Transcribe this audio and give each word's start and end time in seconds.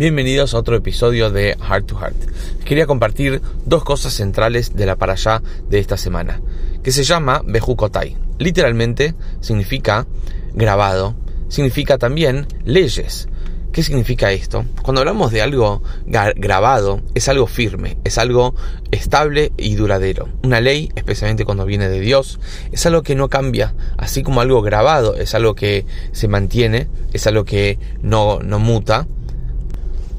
Bienvenidos 0.00 0.54
a 0.54 0.58
otro 0.58 0.76
episodio 0.76 1.28
de 1.28 1.58
Heart 1.60 1.84
to 1.84 1.98
Heart. 1.98 2.16
Quería 2.64 2.86
compartir 2.86 3.42
dos 3.66 3.84
cosas 3.84 4.14
centrales 4.14 4.74
de 4.74 4.86
la 4.86 4.96
para 4.96 5.12
allá 5.12 5.42
de 5.68 5.78
esta 5.78 5.98
semana, 5.98 6.40
que 6.82 6.90
se 6.90 7.04
llama 7.04 7.42
Bejukotai. 7.44 8.16
Literalmente 8.38 9.14
significa 9.42 10.06
grabado, 10.54 11.16
significa 11.50 11.98
también 11.98 12.46
leyes. 12.64 13.28
¿Qué 13.72 13.82
significa 13.82 14.32
esto? 14.32 14.64
Cuando 14.82 15.02
hablamos 15.02 15.32
de 15.32 15.42
algo 15.42 15.82
grabado, 16.06 17.02
es 17.14 17.28
algo 17.28 17.46
firme, 17.46 17.98
es 18.02 18.16
algo 18.16 18.54
estable 18.90 19.52
y 19.58 19.74
duradero. 19.74 20.30
Una 20.42 20.62
ley, 20.62 20.90
especialmente 20.96 21.44
cuando 21.44 21.66
viene 21.66 21.90
de 21.90 22.00
Dios, 22.00 22.40
es 22.72 22.86
algo 22.86 23.02
que 23.02 23.14
no 23.14 23.28
cambia, 23.28 23.74
así 23.98 24.22
como 24.22 24.40
algo 24.40 24.62
grabado 24.62 25.14
es 25.16 25.34
algo 25.34 25.54
que 25.54 25.84
se 26.12 26.26
mantiene, 26.26 26.88
es 27.12 27.26
algo 27.26 27.44
que 27.44 27.78
no, 28.00 28.40
no 28.40 28.58
muta. 28.58 29.06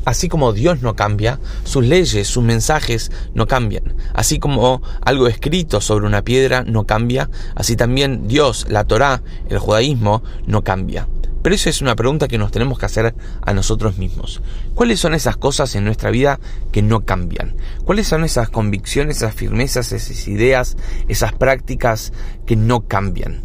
Así 0.04 0.30
como 0.30 0.54
Dios 0.54 0.82
no 0.82 0.96
cambia, 0.96 1.40
sus 1.64 1.86
leyes, 1.86 2.28
sus 2.28 2.44
mensajes 2.44 3.12
no 3.34 3.46
cambian. 3.48 3.96
Así 4.14 4.40
como 4.40 4.82
algo 5.02 5.28
escrito 5.28 5.80
sobre 5.80 6.08
una 6.08 6.24
piedra 6.24 6.64
no 6.64 6.86
cambia, 6.86 7.30
así 7.56 7.76
también 7.76 8.28
Dios, 8.28 8.66
la 8.70 8.86
Torá, 8.86 9.22
el 9.50 9.60
judaísmo 9.60 10.24
no 10.48 10.64
cambia. 10.64 11.08
Pero 11.42 11.56
eso 11.56 11.70
es 11.70 11.82
una 11.82 11.96
pregunta 11.96 12.28
que 12.28 12.38
nos 12.38 12.52
tenemos 12.52 12.78
que 12.78 12.86
hacer 12.86 13.16
a 13.42 13.54
nosotros 13.54 13.98
mismos. 13.98 14.42
¿Cuáles 14.76 15.00
son 15.00 15.16
esas 15.16 15.38
cosas 15.38 15.74
en 15.76 15.86
nuestra 15.86 16.12
vida 16.12 16.40
que 16.72 16.84
no 16.84 17.02
cambian? 17.02 17.56
¿Cuáles 17.84 18.08
son 18.08 18.24
esas 18.24 18.50
convicciones, 18.50 19.18
esas 19.18 19.34
firmezas, 19.34 19.92
esas 19.92 20.28
ideas, 20.28 20.78
esas 21.08 21.34
prácticas 21.34 22.14
que 22.46 22.56
no 22.56 22.82
cambian? 22.82 23.42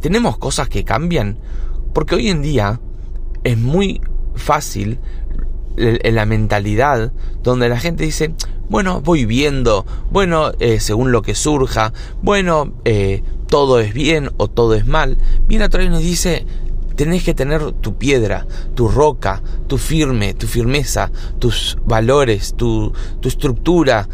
¿Tenemos 0.00 0.36
cosas 0.36 0.68
que 0.68 0.84
cambian? 0.84 1.38
Porque 1.94 2.14
hoy 2.14 2.28
en 2.28 2.42
día 2.42 2.80
es 3.42 3.56
muy 3.56 4.02
fácil 4.34 4.98
en 5.80 6.14
la 6.14 6.26
mentalidad 6.26 7.12
donde 7.42 7.68
la 7.68 7.78
gente 7.78 8.04
dice, 8.04 8.34
bueno, 8.68 9.00
voy 9.00 9.24
viendo, 9.24 9.84
bueno, 10.10 10.52
eh, 10.60 10.78
según 10.78 11.10
lo 11.10 11.22
que 11.22 11.34
surja, 11.34 11.92
bueno, 12.22 12.72
eh, 12.84 13.22
todo 13.48 13.80
es 13.80 13.92
bien 13.92 14.30
o 14.36 14.48
todo 14.48 14.74
es 14.74 14.86
mal. 14.86 15.18
Viene 15.48 15.64
a 15.64 15.82
y 15.82 15.88
nos 15.88 16.00
dice, 16.02 16.46
tenés 16.94 17.24
que 17.24 17.34
tener 17.34 17.72
tu 17.72 17.96
piedra, 17.96 18.46
tu 18.74 18.86
roca, 18.86 19.42
tu 19.66 19.76
firme, 19.76 20.34
tu 20.34 20.46
firmeza, 20.46 21.10
tus 21.38 21.78
valores, 21.84 22.54
tu, 22.54 22.92
tu 23.20 23.28
estructura. 23.28 24.08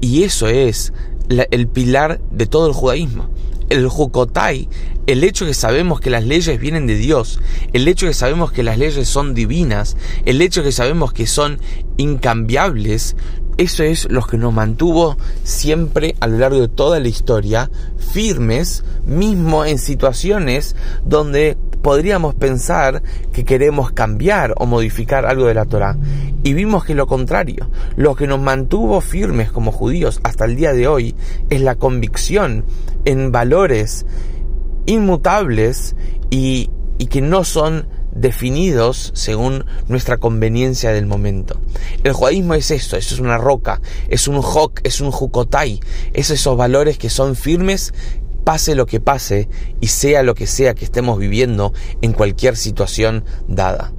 Y 0.00 0.22
eso 0.22 0.46
es 0.46 0.92
el 1.28 1.66
pilar 1.66 2.20
de 2.30 2.46
todo 2.46 2.68
el 2.68 2.74
judaísmo. 2.74 3.28
El 3.68 3.88
Jukotai, 3.88 4.68
el 5.06 5.24
hecho 5.24 5.46
que 5.46 5.54
sabemos 5.54 6.00
que 6.00 6.10
las 6.10 6.24
leyes 6.24 6.60
vienen 6.60 6.86
de 6.86 6.96
Dios, 6.96 7.40
el 7.72 7.88
hecho 7.88 8.06
que 8.06 8.14
sabemos 8.14 8.52
que 8.52 8.62
las 8.62 8.78
leyes 8.78 9.08
son 9.08 9.34
divinas, 9.34 9.96
el 10.24 10.40
hecho 10.42 10.62
que 10.62 10.72
sabemos 10.72 11.12
que 11.12 11.26
son 11.26 11.58
incambiables, 11.96 13.16
eso 13.58 13.82
es 13.82 14.08
lo 14.10 14.22
que 14.22 14.38
nos 14.38 14.54
mantuvo 14.54 15.16
siempre 15.42 16.14
a 16.20 16.28
lo 16.28 16.38
largo 16.38 16.60
de 16.60 16.68
toda 16.68 17.00
la 17.00 17.08
historia 17.08 17.70
firmes, 18.12 18.84
mismo 19.04 19.64
en 19.64 19.78
situaciones 19.78 20.76
donde 21.04 21.58
podríamos 21.88 22.34
pensar 22.34 23.02
que 23.32 23.46
queremos 23.46 23.92
cambiar 23.92 24.52
o 24.58 24.66
modificar 24.66 25.24
algo 25.24 25.46
de 25.46 25.54
la 25.54 25.64
Torah. 25.64 25.96
Y 26.42 26.52
vimos 26.52 26.84
que 26.84 26.94
lo 26.94 27.06
contrario, 27.06 27.70
lo 27.96 28.14
que 28.14 28.26
nos 28.26 28.38
mantuvo 28.38 29.00
firmes 29.00 29.50
como 29.50 29.72
judíos 29.72 30.20
hasta 30.22 30.44
el 30.44 30.54
día 30.54 30.74
de 30.74 30.86
hoy 30.86 31.14
es 31.48 31.62
la 31.62 31.76
convicción 31.76 32.66
en 33.06 33.32
valores 33.32 34.04
inmutables 34.84 35.96
y, 36.28 36.68
y 36.98 37.06
que 37.06 37.22
no 37.22 37.42
son 37.42 37.88
definidos 38.14 39.12
según 39.14 39.64
nuestra 39.86 40.18
conveniencia 40.18 40.92
del 40.92 41.06
momento. 41.06 41.58
El 42.04 42.12
judaísmo 42.12 42.52
es 42.52 42.70
esto, 42.70 42.98
eso 42.98 43.14
es 43.14 43.20
una 43.20 43.38
roca, 43.38 43.80
es 44.08 44.28
un 44.28 44.40
hok, 44.42 44.80
es 44.84 45.00
un 45.00 45.10
jukotai, 45.10 45.80
es 46.12 46.30
esos 46.30 46.56
valores 46.56 46.98
que 46.98 47.10
son 47.10 47.36
firmes 47.36 47.94
pase 48.48 48.74
lo 48.74 48.86
que 48.86 48.98
pase 48.98 49.46
y 49.78 49.88
sea 49.88 50.22
lo 50.22 50.34
que 50.34 50.46
sea 50.46 50.74
que 50.74 50.86
estemos 50.86 51.18
viviendo 51.18 51.74
en 52.00 52.14
cualquier 52.14 52.56
situación 52.56 53.26
dada. 53.46 53.92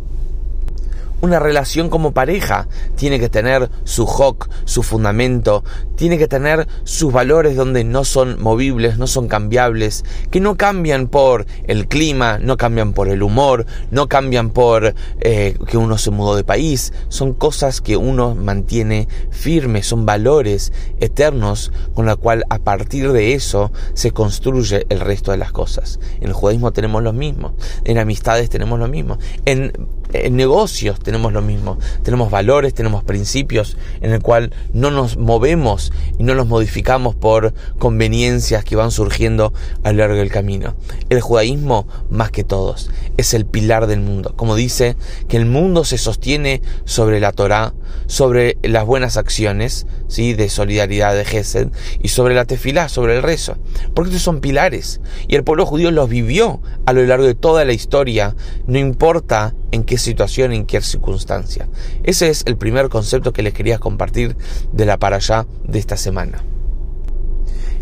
Una 1.22 1.40
relación 1.40 1.90
como 1.90 2.14
pareja 2.14 2.68
tiene 2.96 3.20
que 3.20 3.30
tener 3.30 3.70
su 3.84 4.06
hoc, 4.06 4.50
su 4.66 4.84
fundamento, 4.84 5.64
tiene 5.96 6.18
que 6.18 6.28
tener 6.28 6.68
sus 6.86 7.12
valores 7.12 7.58
donde 7.58 7.84
no 7.84 8.06
son 8.06 8.42
movibles, 8.42 8.98
no 8.98 9.06
son 9.06 9.28
cambiables, 9.28 10.06
que 10.32 10.40
no 10.40 10.56
cambian 10.56 11.08
por 11.08 11.46
el 11.68 11.88
clima, 11.88 12.38
no 12.40 12.56
cambian 12.56 12.94
por 12.94 13.10
el 13.10 13.22
humor, 13.22 13.66
no 13.92 14.08
cambian 14.08 14.52
por 14.52 14.94
eh, 15.20 15.58
que 15.68 15.78
uno 15.78 15.98
se 15.98 16.12
mudó 16.12 16.38
de 16.38 16.46
país, 16.46 16.94
son 17.10 17.34
cosas 17.34 17.82
que 17.82 17.98
uno 17.98 18.34
mantiene 18.36 19.10
firmes, 19.30 19.88
son 19.88 20.06
valores 20.06 20.72
eternos 21.02 21.74
con 21.94 22.06
la 22.06 22.16
cual 22.16 22.46
a 22.50 22.60
partir 22.60 23.12
de 23.12 23.34
eso 23.34 23.74
se 23.94 24.12
construye 24.12 24.86
el 24.90 25.02
resto 25.02 25.32
de 25.32 25.38
las 25.38 25.52
cosas. 25.52 26.00
En 26.22 26.28
el 26.28 26.34
judaísmo 26.34 26.72
tenemos 26.72 27.04
lo 27.04 27.12
mismo, 27.12 27.56
en 27.84 27.98
amistades 27.98 28.50
tenemos 28.50 28.80
lo 28.80 28.88
mismo, 28.88 29.18
en 29.46 29.74
en 30.14 30.36
negocios 30.36 31.00
tenemos 31.00 31.34
lo 31.34 31.42
mismo. 31.42 31.78
Tenemos 32.04 32.32
valores, 32.32 32.74
tenemos 32.74 33.04
principios 33.04 33.78
en 34.02 34.12
el 34.12 34.22
cual 34.22 34.54
no 34.74 34.92
nos 34.92 35.18
movemos 35.18 35.92
y 36.18 36.24
no 36.24 36.34
los 36.34 36.48
modificamos 36.48 37.16
por 37.16 37.54
conveniencias 37.78 38.64
que 38.64 38.76
van 38.76 38.92
surgiendo 38.92 39.54
a 39.84 39.92
lo 39.92 40.00
largo 40.00 40.16
del 40.16 40.32
camino. 40.32 40.76
El 41.10 41.22
judaísmo, 41.22 41.88
más 42.10 42.32
que 42.32 42.44
todos, 42.44 42.90
es 43.18 43.34
el 43.34 43.46
pilar 43.46 43.88
del 43.88 44.02
mundo. 44.02 44.34
Como 44.36 44.56
dice 44.56 44.96
que 45.28 45.38
el 45.38 45.46
mundo 45.46 45.84
se 45.86 45.98
sostiene 45.98 46.62
sobre 46.86 47.20
la 47.20 47.32
Torá, 47.32 47.74
sobre 48.08 48.58
las 48.64 48.86
buenas 48.86 49.18
acciones, 49.18 49.86
¿sí? 50.08 50.34
de 50.34 50.50
solidaridad, 50.50 51.16
de 51.16 51.26
Gesed, 51.26 51.70
y 52.02 52.10
sobre 52.10 52.34
la 52.34 52.46
tefilá, 52.46 52.90
sobre 52.90 53.16
el 53.16 53.24
rezo. 53.24 53.58
Porque 53.94 54.10
estos 54.10 54.24
son 54.24 54.42
pilares. 54.42 55.02
Y 55.28 55.36
el 55.36 55.44
pueblo 55.44 55.66
judío 55.66 55.92
los 55.92 56.10
vivió 56.10 56.62
a 56.86 56.94
lo 56.94 57.04
largo 57.04 57.26
de 57.26 57.36
toda 57.36 57.66
la 57.66 57.74
historia, 57.74 58.36
no 58.66 58.80
importa 58.80 59.54
en 59.72 59.84
qué 59.84 59.98
situación, 59.98 60.52
en 60.52 60.66
qué 60.66 60.82
circunstancia. 60.82 61.68
Ese 62.04 62.30
es 62.30 62.44
el 62.46 62.58
primer 62.58 62.90
concepto 62.90 63.34
que 63.34 63.44
les 63.44 63.54
quería 63.54 63.80
compartir 63.80 64.36
de 64.72 64.86
la 64.86 64.98
para 64.98 65.18
allá 65.18 65.46
de 65.64 65.80
esta 65.80 65.98
semana. 65.98 66.44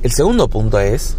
El 0.04 0.12
segundo 0.12 0.48
punto 0.48 0.80
es 0.80 1.18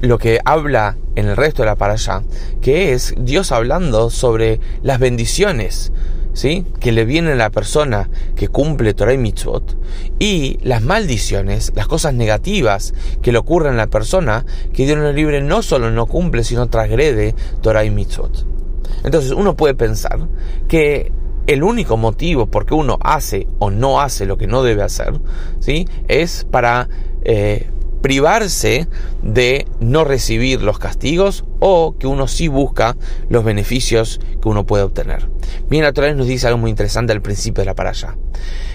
lo 0.00 0.18
que 0.18 0.40
habla 0.44 0.96
en 1.16 1.26
el 1.26 1.36
resto 1.36 1.62
de 1.62 1.66
la 1.66 1.76
para 1.76 1.94
allá, 1.94 2.22
que 2.60 2.92
es 2.92 3.14
Dios 3.18 3.52
hablando 3.52 4.10
sobre 4.10 4.58
las 4.82 4.98
bendiciones, 4.98 5.92
¿sí? 6.32 6.64
que 6.80 6.92
le 6.92 7.04
vienen 7.04 7.34
a 7.34 7.36
la 7.36 7.50
persona 7.50 8.08
que 8.34 8.48
cumple 8.48 8.94
Torah 8.94 9.12
y 9.12 9.18
Mitzvot, 9.18 9.76
y 10.18 10.58
las 10.62 10.82
maldiciones, 10.82 11.72
las 11.74 11.88
cosas 11.88 12.14
negativas 12.14 12.94
que 13.22 13.32
le 13.32 13.38
ocurren 13.38 13.74
a 13.74 13.78
la 13.78 13.86
persona 13.88 14.46
que 14.72 14.86
Dios 14.86 14.98
no 14.98 15.12
libre 15.12 15.42
no 15.42 15.62
solo 15.62 15.90
no 15.90 16.06
cumple, 16.06 16.42
sino 16.42 16.68
transgrede 16.68 17.34
Torah 17.60 17.84
y 17.84 17.90
Mitzvot. 17.90 18.55
Entonces 19.04 19.32
uno 19.32 19.56
puede 19.56 19.74
pensar 19.74 20.28
que 20.68 21.12
el 21.46 21.62
único 21.62 21.96
motivo 21.96 22.46
por 22.46 22.66
qué 22.66 22.74
uno 22.74 22.98
hace 23.02 23.46
o 23.58 23.70
no 23.70 24.00
hace 24.00 24.26
lo 24.26 24.36
que 24.36 24.46
no 24.46 24.62
debe 24.62 24.82
hacer, 24.82 25.20
¿sí? 25.60 25.86
Es 26.08 26.44
para 26.50 26.88
eh, 27.22 27.70
privarse 28.02 28.88
de 29.22 29.66
no 29.80 30.04
recibir 30.04 30.62
los 30.62 30.78
castigos 30.78 31.44
o 31.60 31.96
que 31.98 32.06
uno 32.06 32.28
sí 32.28 32.48
busca 32.48 32.96
los 33.28 33.44
beneficios 33.44 34.20
que 34.40 34.48
uno 34.48 34.66
puede 34.66 34.84
obtener. 34.84 35.28
Bien, 35.68 35.84
la 35.84 35.92
Torah 35.92 36.14
nos 36.14 36.26
dice 36.26 36.46
algo 36.46 36.58
muy 36.58 36.70
interesante 36.70 37.12
al 37.12 37.22
principio 37.22 37.62
de 37.62 37.66
la 37.66 37.74
parasha. 37.74 38.16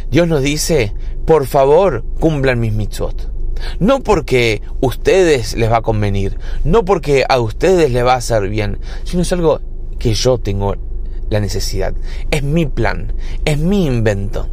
Dios 0.10 0.28
nos 0.28 0.42
dice, 0.42 0.94
por 1.26 1.46
favor, 1.48 2.04
cumplan 2.20 2.60
mis 2.60 2.74
mitzvot. 2.74 3.32
No 3.80 4.02
porque 4.02 4.62
ustedes 4.82 5.56
les 5.56 5.72
va 5.72 5.78
a 5.78 5.82
convenir, 5.82 6.38
no 6.64 6.84
porque 6.84 7.24
a 7.30 7.40
ustedes 7.40 7.92
les 7.92 8.04
va 8.04 8.14
a 8.14 8.18
hacer 8.18 8.50
bien, 8.50 8.80
sino 9.04 9.22
es 9.22 9.32
algo 9.32 9.62
que 10.02 10.16
yo 10.16 10.40
tengo 10.40 10.76
la 11.30 11.40
necesidad. 11.40 11.94
Es 12.32 12.42
mi 12.42 12.66
plan, 12.66 13.14
es 13.46 13.60
mi 13.60 13.86
invento. 13.86 14.50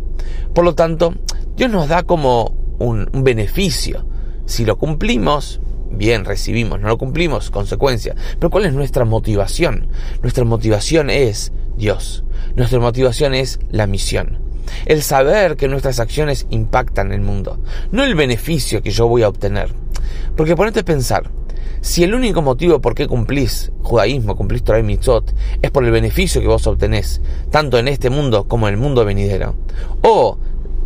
Por 0.55 0.65
lo 0.65 0.75
tanto, 0.75 1.15
Dios 1.57 1.71
nos 1.71 1.89
da 1.89 2.03
como 2.03 2.55
un, 2.79 3.09
beneficio. 3.25 4.05
Si 4.45 4.67
lo 4.67 4.77
cumplimos, 4.77 5.61
bien, 5.91 6.27
recibimos, 6.27 6.81
no 6.81 6.89
lo 6.89 6.99
cumplimos, 6.99 7.51
consecuencia. 7.51 8.15
Pero 8.39 8.51
¿cuál 8.51 8.67
es 8.67 8.75
nuestra 8.75 9.07
motivación? 9.07 9.89
Nuestra 10.21 10.45
motivación 10.45 11.09
es 11.09 11.53
Dios. 11.79 12.25
Nuestra 12.55 12.79
motivación 12.79 13.35
es 13.35 13.59
la 13.71 13.87
misión. 13.87 14.39
El 14.85 15.03
saber 15.03 15.57
que 15.57 15.69
nuestras 15.69 15.99
acciones 15.99 16.47
impactan 16.51 17.11
el 17.13 17.23
mundo. 17.23 17.59
No 17.91 18.05
el 18.05 18.15
beneficio 18.15 18.83
que 18.83 18.91
yo 18.91 19.09
voy 19.09 19.23
a 19.23 19.29
obtener. 19.29 19.73
Porque 20.37 20.57
ponete 20.57 20.81
a 20.81 20.85
pensar, 20.85 21.31
si 21.89 22.05
el 22.05 22.15
único 22.15 22.43
motivo 22.43 22.83
por 22.83 22.95
qué 22.95 23.09
cumplís 23.09 23.73
judaísmo, 23.83 24.37
cumplís 24.37 24.63
Torah 24.63 24.79
y 24.79 24.83
Mitzot, 24.83 25.35
es 25.63 25.71
por 25.71 25.85
el 25.87 25.91
beneficio 25.91 26.43
que 26.43 26.47
vos 26.47 26.67
obtenés, 26.67 27.23
tanto 27.51 27.79
en 27.79 27.89
este 27.89 28.11
mundo 28.11 28.45
como 28.45 28.69
en 28.69 28.75
el 28.75 28.81
mundo 28.81 29.07
venidero, 29.07 29.55
o 30.03 30.37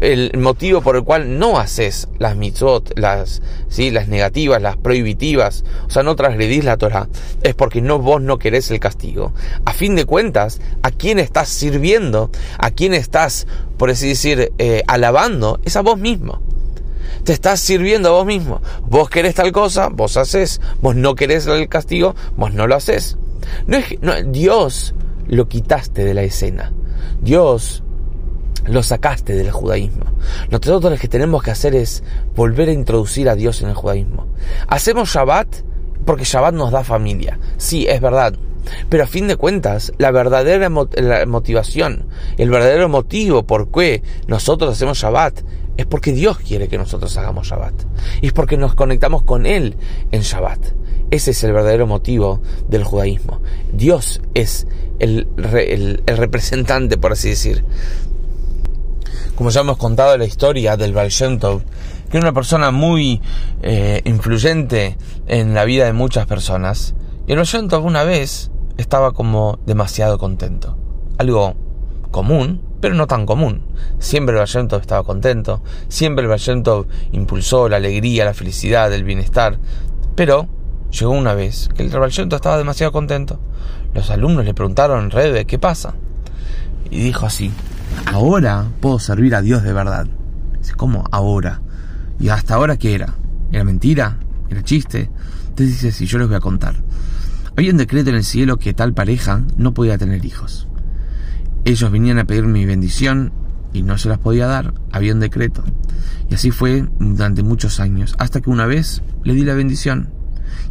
el 0.01 0.31
motivo 0.39 0.81
por 0.81 0.95
el 0.95 1.03
cual 1.03 1.41
no 1.41 1.59
haces 1.59 2.07
las 2.21 2.37
mitzvot, 2.37 2.97
las, 2.97 3.43
¿sí? 3.69 3.91
las 3.91 4.07
negativas, 4.07 4.63
las 4.63 4.77
prohibitivas, 4.77 5.65
o 5.89 5.91
sea, 5.91 6.05
no 6.05 6.15
transgredís 6.15 6.65
la 6.65 6.77
Torah, 6.77 7.09
es 7.43 7.57
porque 7.57 7.83
no 7.83 7.99
vos 7.99 8.23
no 8.23 8.39
querés 8.39 8.71
el 8.71 8.79
castigo. 8.79 9.33
A 9.65 9.73
fin 9.73 9.97
de 9.97 10.05
cuentas, 10.05 10.61
¿a 10.85 10.93
quién 10.93 11.19
estás 11.19 11.49
sirviendo? 11.49 12.31
¿A 12.59 12.71
quién 12.71 12.95
estás, 12.95 13.49
por 13.77 13.91
así 13.91 14.07
decir, 14.07 14.53
eh, 14.59 14.85
alabando? 14.87 15.59
Es 15.65 15.77
a 15.77 15.83
vos 15.83 15.99
mismo. 15.99 16.41
Te 17.25 17.33
estás 17.33 17.61
sirviendo 17.61 18.09
a 18.09 18.13
vos 18.13 18.27
mismo. 18.27 18.61
Vos 18.87 19.09
querés 19.09 19.35
tal 19.35 19.53
cosa, 19.53 19.89
vos 19.89 20.17
haces. 20.17 20.61
Vos 20.81 20.97
no 20.97 21.15
querés 21.15 21.47
el 21.47 21.69
castigo, 21.69 22.15
vos 22.37 22.53
no 22.53 22.67
lo 22.67 22.75
haces. 22.75 23.17
No 23.67 23.77
es, 23.77 24.01
no, 24.01 24.21
Dios 24.23 24.95
lo 25.27 25.49
quitaste 25.49 26.05
de 26.05 26.15
la 26.15 26.23
escena. 26.23 26.73
Dios 27.21 27.83
lo 28.67 28.83
sacaste 28.83 29.35
del 29.35 29.51
judaísmo. 29.51 30.05
Nosotros 30.51 30.83
lo 30.93 30.99
que 30.99 31.09
tenemos 31.09 31.43
que 31.43 31.51
hacer 31.51 31.75
es 31.75 32.03
volver 32.35 32.69
a 32.69 32.73
introducir 32.73 33.29
a 33.29 33.35
Dios 33.35 33.63
en 33.63 33.69
el 33.69 33.75
judaísmo. 33.75 34.27
Hacemos 34.69 35.11
Shabbat 35.11 35.49
porque 36.05 36.25
Shabbat 36.25 36.55
nos 36.55 36.71
da 36.71 36.85
familia. 36.85 37.39
Sí, 37.57 37.87
es 37.89 38.01
verdad. 38.01 38.35
Pero 38.89 39.05
a 39.05 39.09
fin 39.09 39.27
de 39.27 39.37
cuentas, 39.37 39.93
la 39.99 40.13
verdadera 40.13 40.71
motivación, 40.71 42.07
el 42.39 42.51
verdadero 42.51 42.89
motivo 42.89 43.43
por 43.45 43.71
qué 43.71 44.03
nosotros 44.29 44.73
hacemos 44.73 44.99
Shabbat 44.99 45.41
es 45.77 45.87
porque 45.87 46.13
Dios 46.13 46.39
quiere 46.39 46.69
que 46.69 46.79
nosotros 46.79 47.17
hagamos 47.17 47.49
Shabbat. 47.49 47.75
Y 48.21 48.27
es 48.27 48.33
porque 48.33 48.57
nos 48.57 48.75
conectamos 48.75 49.23
con 49.23 49.47
Él 49.47 49.77
en 50.11 50.21
Shabbat. 50.21 50.61
Ese 51.11 51.33
es 51.33 51.45
el 51.45 51.53
verdadero 51.53 51.87
motivo 51.87 52.41
del 52.69 52.85
judaísmo. 52.85 53.41
Dios 53.73 54.21
es 54.35 54.67
el, 54.99 55.29
representante, 56.07 56.97
por 56.97 57.13
así 57.13 57.31
decir, 57.31 57.65
como 59.35 59.51
ya 59.51 59.61
hemos 59.63 59.77
contado 59.77 60.17
la 60.17 60.25
historia 60.25 60.77
del 60.77 60.93
Baal 60.93 61.11
que 62.11 62.19
era 62.19 62.27
una 62.27 62.33
persona 62.33 62.71
muy 62.71 63.21
eh, 63.63 64.01
influyente 64.05 64.97
en 65.27 65.55
la 65.55 65.65
vida 65.65 65.87
de 65.87 65.93
muchas 65.93 66.27
personas, 66.27 66.95
y 67.27 67.33
el 67.33 67.39
Baal 67.39 67.83
una 67.83 68.05
vez 68.05 68.51
estaba 68.77 69.13
como 69.13 69.59
demasiado 69.67 70.19
contento. 70.19 70.77
Algo 71.19 71.55
común, 72.11 72.63
pero 72.83 72.97
no 72.97 73.07
tan 73.07 73.27
común. 73.27 73.63
Siempre 74.01 74.35
el 74.35 74.45
Baal 74.45 74.69
estaba 74.81 75.05
contento, 75.05 75.63
siempre 75.87 76.25
el 76.25 76.29
Baal 76.29 76.87
impulsó 77.13 77.69
la 77.69 77.77
alegría, 77.77 78.25
la 78.25 78.35
felicidad, 78.35 78.93
el 78.93 79.05
bienestar, 79.05 79.57
pero 80.17 80.49
llegó 80.91 81.13
una 81.13 81.33
vez 81.33 81.71
que 81.75 81.85
el 81.85 81.91
Baal 81.91 82.11
estaba 82.11 82.59
demasiado 82.59 82.91
contento. 82.91 83.39
Los 83.95 84.11
alumnos 84.11 84.45
le 84.45 84.53
preguntaron, 84.53 85.13
Rebe, 85.13 85.45
¿qué 85.45 85.61
pasa? 85.61 85.95
Y 86.91 87.05
dijo 87.05 87.25
así, 87.25 87.53
ahora 88.07 88.67
puedo 88.81 88.99
servir 88.99 89.37
a 89.37 89.43
Dios 89.43 89.63
de 89.63 89.73
verdad. 89.73 90.09
Dice, 90.59 90.75
¿cómo 90.75 91.05
ahora? 91.13 91.63
¿Y 92.19 92.31
hasta 92.31 92.55
ahora 92.55 92.77
qué 92.77 92.97
era? 92.97 93.15
¿Era 93.53 93.63
mentira? 93.63 94.19
¿Era 94.51 94.65
chiste? 94.65 95.09
Entonces 95.51 95.69
dice, 95.69 95.93
sí, 95.93 96.07
yo 96.07 96.19
les 96.19 96.27
voy 96.27 96.37
a 96.37 96.41
contar. 96.41 96.75
Había 97.57 97.71
un 97.71 97.77
decreto 97.77 98.11
en 98.11 98.17
el 98.17 98.25
cielo 98.25 98.57
que 98.57 98.75
tal 98.75 98.93
pareja 98.93 99.45
no 99.57 99.73
podía 99.73 99.99
tener 99.99 100.25
hijos. 100.25 100.67
Ellos 101.65 101.91
venían 101.91 102.19
a 102.19 102.25
pedir 102.25 102.45
mi 102.45 102.65
bendición 102.67 103.33
y 103.73 103.83
no 103.83 103.99
se 103.99 104.09
las 104.09 104.19
podía 104.19 104.47
dar. 104.47 104.75
Había 104.91 105.15
un 105.15 105.21
decreto. 105.21 105.65
Y 106.29 106.35
así 106.35 106.51
fue 106.51 106.87
durante 106.99 107.43
muchos 107.43 107.81
años, 107.81 108.15
hasta 108.19 108.41
que 108.41 108.51
una 108.51 108.67
vez 108.67 109.03
le 109.25 109.35
di 109.35 109.45
la 109.45 109.55
bendición. 109.55 110.11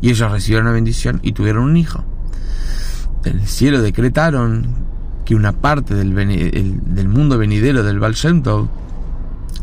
Y 0.01 0.09
ellos 0.09 0.31
recibieron 0.31 0.65
la 0.65 0.73
bendición 0.73 1.19
y 1.23 1.33
tuvieron 1.33 1.63
un 1.63 1.77
hijo. 1.77 2.03
En 3.23 3.39
el 3.39 3.47
cielo 3.47 3.81
decretaron 3.81 4.65
que 5.25 5.35
una 5.35 5.53
parte 5.53 5.93
del, 5.93 6.13
del 6.15 7.07
mundo 7.07 7.37
venidero 7.37 7.83
del 7.83 7.99
Baal 7.99 8.15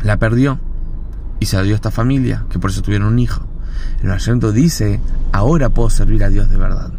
la 0.03 0.17
perdió 0.17 0.59
y 1.39 1.45
se 1.45 1.61
dio 1.63 1.73
a 1.73 1.75
esta 1.75 1.91
familia, 1.91 2.45
que 2.49 2.59
por 2.59 2.71
eso 2.71 2.81
tuvieron 2.81 3.09
un 3.09 3.19
hijo. 3.19 3.45
El 4.01 4.09
Baal 4.09 4.53
dice, 4.53 4.99
ahora 5.31 5.69
puedo 5.69 5.89
servir 5.89 6.23
a 6.23 6.29
Dios 6.29 6.49
de 6.49 6.57
verdad. 6.57 6.91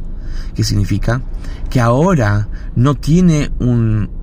¿Qué 0.55 0.65
significa? 0.65 1.23
Que 1.71 1.81
ahora 1.81 2.49
no 2.77 2.95
tiene 2.95 3.51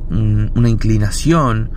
una 0.10 0.70
inclinación, 0.70 1.72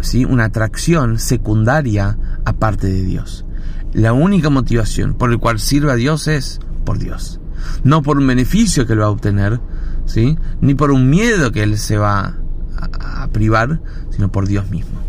¿sí? 0.00 0.24
una 0.24 0.44
atracción 0.44 1.18
secundaria 1.18 2.18
aparte 2.44 2.88
de 2.88 3.02
Dios. 3.02 3.44
La 3.92 4.12
única 4.12 4.50
motivación 4.50 5.14
por 5.14 5.30
la 5.30 5.38
cual 5.38 5.60
sirve 5.60 5.92
a 5.92 5.96
Dios 5.96 6.28
es 6.28 6.60
por 6.84 6.98
Dios. 6.98 7.40
No 7.82 8.02
por 8.02 8.18
un 8.18 8.26
beneficio 8.26 8.86
que 8.86 8.92
él 8.92 9.00
va 9.00 9.06
a 9.06 9.10
obtener, 9.10 9.60
¿sí? 10.04 10.36
Ni 10.60 10.74
por 10.74 10.90
un 10.90 11.08
miedo 11.08 11.52
que 11.52 11.62
él 11.62 11.78
se 11.78 11.96
va 11.96 12.36
a, 12.76 13.28
privar, 13.32 13.80
sino 14.10 14.30
por 14.30 14.46
Dios 14.46 14.70
mismo. 14.70 15.00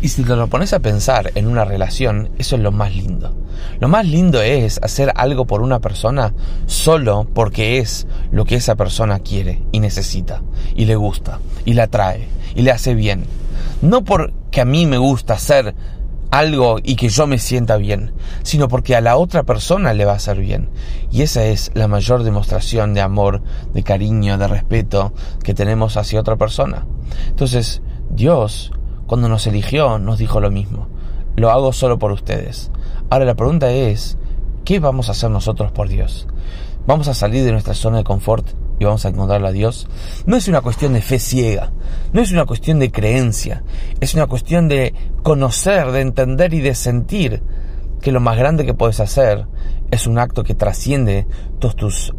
Y 0.00 0.08
si 0.08 0.24
te 0.24 0.36
lo 0.36 0.48
pones 0.48 0.72
a 0.72 0.80
pensar 0.80 1.30
en 1.34 1.46
una 1.46 1.64
relación, 1.64 2.30
eso 2.38 2.56
es 2.56 2.62
lo 2.62 2.72
más 2.72 2.94
lindo. 2.94 3.34
Lo 3.80 3.88
más 3.88 4.06
lindo 4.06 4.40
es 4.42 4.80
hacer 4.82 5.12
algo 5.14 5.46
por 5.46 5.62
una 5.62 5.80
persona 5.80 6.34
solo 6.66 7.26
porque 7.34 7.78
es 7.78 8.06
lo 8.30 8.44
que 8.44 8.56
esa 8.56 8.74
persona 8.74 9.20
quiere 9.20 9.62
y 9.72 9.80
necesita, 9.80 10.42
y 10.74 10.84
le 10.84 10.96
gusta, 10.96 11.38
y 11.64 11.74
la 11.74 11.84
atrae, 11.84 12.28
y 12.54 12.62
le 12.62 12.70
hace 12.70 12.94
bien. 12.94 13.24
No 13.82 14.04
porque 14.04 14.60
a 14.60 14.64
mí 14.64 14.86
me 14.86 14.98
gusta 14.98 15.34
hacer 15.34 15.74
algo 16.30 16.78
y 16.82 16.96
que 16.96 17.08
yo 17.08 17.26
me 17.26 17.38
sienta 17.38 17.76
bien, 17.76 18.12
sino 18.42 18.68
porque 18.68 18.96
a 18.96 19.00
la 19.00 19.16
otra 19.16 19.44
persona 19.44 19.92
le 19.94 20.04
va 20.04 20.12
a 20.12 20.16
hacer 20.16 20.38
bien. 20.38 20.68
Y 21.10 21.22
esa 21.22 21.44
es 21.44 21.70
la 21.74 21.88
mayor 21.88 22.22
demostración 22.22 22.94
de 22.94 23.00
amor, 23.00 23.42
de 23.72 23.82
cariño, 23.82 24.38
de 24.38 24.48
respeto 24.48 25.12
que 25.42 25.54
tenemos 25.54 25.96
hacia 25.96 26.20
otra 26.20 26.36
persona. 26.36 26.86
Entonces, 27.28 27.82
Dios, 28.10 28.72
cuando 29.06 29.28
nos 29.28 29.46
eligió, 29.46 29.98
nos 29.98 30.18
dijo 30.18 30.40
lo 30.40 30.50
mismo. 30.50 30.88
Lo 31.36 31.50
hago 31.50 31.72
solo 31.72 31.98
por 31.98 32.12
ustedes. 32.12 32.70
Ahora 33.10 33.24
la 33.24 33.34
pregunta 33.34 33.70
es, 33.70 34.18
¿qué 34.64 34.80
vamos 34.80 35.08
a 35.08 35.12
hacer 35.12 35.30
nosotros 35.30 35.72
por 35.72 35.88
Dios? 35.88 36.26
¿Vamos 36.86 37.08
a 37.08 37.14
salir 37.14 37.44
de 37.44 37.52
nuestra 37.52 37.74
zona 37.74 37.98
de 37.98 38.04
confort 38.04 38.48
y 38.78 38.84
vamos 38.84 39.04
a 39.04 39.08
encontrar 39.08 39.44
a 39.44 39.52
Dios, 39.52 39.88
no 40.26 40.36
es 40.36 40.48
una 40.48 40.60
cuestión 40.60 40.92
de 40.92 41.02
fe 41.02 41.18
ciega, 41.18 41.72
no 42.12 42.20
es 42.20 42.32
una 42.32 42.46
cuestión 42.46 42.78
de 42.78 42.90
creencia, 42.90 43.62
es 44.00 44.14
una 44.14 44.26
cuestión 44.26 44.68
de 44.68 44.94
conocer, 45.22 45.90
de 45.90 46.00
entender 46.00 46.54
y 46.54 46.60
de 46.60 46.74
sentir 46.74 47.42
que 48.00 48.12
lo 48.12 48.20
más 48.20 48.38
grande 48.38 48.64
que 48.64 48.74
puedes 48.74 49.00
hacer 49.00 49.46
es 49.90 50.06
un 50.06 50.18
acto 50.18 50.44
que 50.44 50.54
trasciende 50.54 51.26
todos 51.58 51.76
tus 51.76 52.14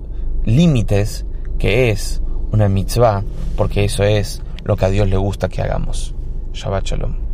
límites, 0.46 1.26
que 1.58 1.92
es 1.92 2.22
una 2.52 2.68
mitzvah, 2.68 3.24
porque 3.56 3.86
eso 3.86 4.04
es 4.04 4.42
lo 4.64 4.76
que 4.76 4.86
a 4.86 4.90
Dios 4.90 5.08
le 5.08 5.18
gusta 5.18 5.48
que 5.48 5.62
hagamos. 5.62 6.14
Shabbat 6.54 6.86
Shalom. 6.86 7.29